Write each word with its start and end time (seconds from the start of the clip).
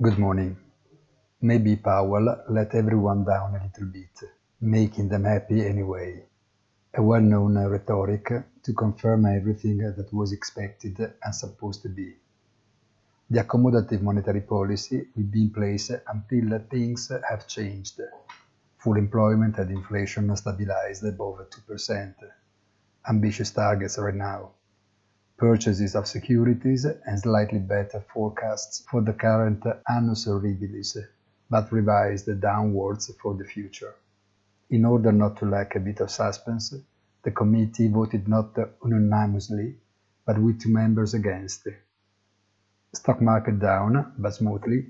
Good 0.00 0.16
morning. 0.16 0.56
Maybe 1.40 1.74
Powell 1.74 2.44
let 2.48 2.72
everyone 2.76 3.24
down 3.24 3.56
a 3.56 3.64
little 3.64 3.92
bit, 3.92 4.30
making 4.60 5.08
them 5.08 5.24
happy 5.24 5.66
anyway. 5.66 6.22
A 6.94 7.02
well-known 7.02 7.58
rhetoric 7.66 8.30
to 8.62 8.72
confirm 8.74 9.26
everything 9.26 9.78
that 9.78 10.08
was 10.12 10.30
expected 10.30 11.00
and 11.00 11.34
supposed 11.34 11.82
to 11.82 11.88
be. 11.88 12.14
The 13.28 13.42
accommodative 13.42 14.00
monetary 14.00 14.42
policy 14.42 15.08
will 15.16 15.24
be 15.24 15.42
in 15.42 15.50
place 15.50 15.90
until 15.90 16.60
things 16.70 17.10
have 17.28 17.48
changed. 17.48 18.00
Full 18.76 18.96
employment 18.98 19.58
and 19.58 19.72
inflation 19.72 20.36
stabilized 20.36 21.04
above 21.06 21.40
2%. 21.50 22.14
Ambitious 23.08 23.50
targets 23.50 23.98
right 23.98 24.14
now. 24.14 24.52
Purchases 25.38 25.94
of 25.94 26.08
securities 26.08 26.84
and 26.84 27.18
slightly 27.20 27.60
better 27.60 28.00
forecasts 28.12 28.84
for 28.90 29.00
the 29.00 29.12
current 29.12 29.64
annus 29.88 30.26
horribilis, 30.26 30.96
but 31.48 31.70
revised 31.70 32.40
downwards 32.40 33.08
for 33.22 33.34
the 33.34 33.44
future. 33.44 33.94
In 34.70 34.84
order 34.84 35.12
not 35.12 35.36
to 35.36 35.46
lack 35.46 35.76
a 35.76 35.80
bit 35.80 36.00
of 36.00 36.10
suspense, 36.10 36.74
the 37.22 37.30
committee 37.30 37.86
voted 37.86 38.26
not 38.26 38.58
unanimously, 38.84 39.76
but 40.26 40.38
with 40.38 40.60
two 40.60 40.72
members 40.72 41.14
against. 41.14 41.68
Stock 42.92 43.22
market 43.22 43.60
down, 43.60 44.14
but 44.18 44.34
smoothly, 44.34 44.88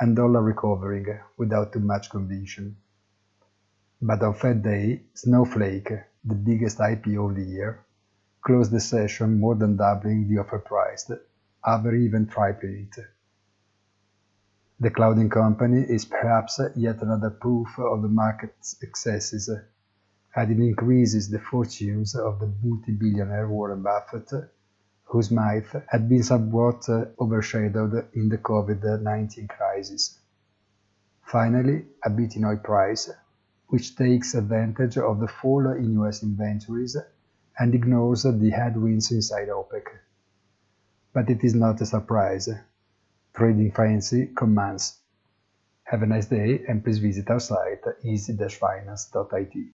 and 0.00 0.16
dollar 0.16 0.40
recovering 0.40 1.06
without 1.36 1.74
too 1.74 1.80
much 1.80 2.08
conviction. 2.08 2.74
But 4.00 4.22
on 4.22 4.32
Fed 4.32 4.62
Day, 4.62 5.02
Snowflake, 5.12 5.92
the 6.24 6.34
biggest 6.34 6.78
IPO 6.78 7.30
of 7.30 7.36
the 7.36 7.44
year, 7.44 7.84
closed 8.42 8.72
the 8.72 8.80
session 8.80 9.38
more 9.38 9.54
than 9.54 9.76
doubling 9.76 10.28
the 10.28 10.38
offer 10.38 10.58
price, 10.58 11.10
other 11.64 11.94
even 11.94 12.26
tripling 12.26 12.88
it. 12.96 13.04
The 14.80 14.90
clouding 14.90 15.28
company 15.28 15.82
is 15.82 16.04
perhaps 16.04 16.60
yet 16.74 17.02
another 17.02 17.30
proof 17.30 17.78
of 17.78 18.02
the 18.02 18.08
market's 18.08 18.76
excesses, 18.82 19.48
and 19.48 20.50
it 20.50 20.58
increases 20.58 21.28
the 21.28 21.38
fortunes 21.38 22.14
of 22.14 22.38
the 22.40 22.50
multi-billionaire 22.62 23.48
Warren 23.48 23.82
Buffett 23.82 24.32
whose 25.10 25.32
myth 25.32 25.74
had 25.88 26.08
been 26.08 26.22
somewhat 26.22 26.88
overshadowed 27.20 28.06
in 28.14 28.28
the 28.28 28.38
COVID-19 28.38 29.48
crisis. 29.48 30.20
Finally, 31.24 31.84
a 32.04 32.10
bit 32.10 32.36
in 32.36 32.44
oil 32.44 32.56
price, 32.56 33.10
which 33.66 33.96
takes 33.96 34.34
advantage 34.34 34.96
of 34.98 35.18
the 35.18 35.26
fall 35.26 35.66
in 35.72 36.00
US 36.00 36.22
inventories 36.22 36.96
and 37.60 37.74
ignores 37.74 38.22
the 38.22 38.50
headwinds 38.50 39.12
inside 39.12 39.48
OPEC. 39.48 39.84
But 41.12 41.28
it 41.28 41.44
is 41.44 41.54
not 41.54 41.80
a 41.82 41.86
surprise. 41.86 42.48
Trading 43.36 43.70
Finance 43.70 44.14
commands. 44.34 44.96
Have 45.84 46.02
a 46.02 46.06
nice 46.06 46.26
day 46.26 46.64
and 46.66 46.82
please 46.82 46.98
visit 46.98 47.28
our 47.30 47.38
site 47.38 47.84
easy-finance.it. 48.02 49.74